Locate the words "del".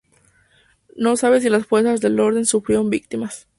2.01-2.19